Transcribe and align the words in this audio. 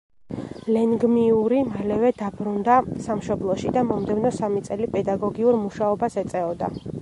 ლენგმიური 0.75 1.59
მალევე 1.73 2.11
დაბრუნდა 2.21 2.77
სამშობლოში 3.09 3.75
და 3.77 3.85
მომდევნო 3.91 4.33
სამი 4.39 4.63
წელი 4.71 4.89
პედაგოგიურ 4.97 5.61
მუშაობას 5.67 6.19
ეწეოდა. 6.25 6.73